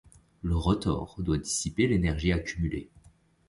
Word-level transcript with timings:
Le 0.41 0.55
rotor 0.55 1.15
doit 1.19 1.37
dissiper 1.37 1.85
l'énergie 1.85 2.31
accumulée. 2.31 2.89